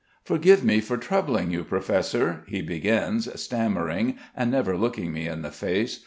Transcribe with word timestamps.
"Forgive 0.23 0.63
me 0.65 0.81
for 0.81 0.97
troubling 0.97 1.51
you, 1.51 1.63
Professor...." 1.63 2.43
he 2.47 2.63
begins, 2.63 3.39
stammering 3.39 4.17
and 4.35 4.49
never 4.49 4.75
looking 4.75 5.13
me 5.13 5.27
in 5.27 5.43
the 5.43 5.51
face. 5.51 5.99